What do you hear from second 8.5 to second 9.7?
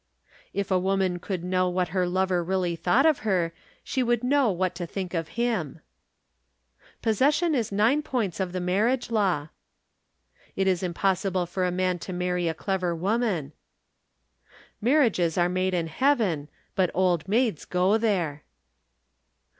the marriage law.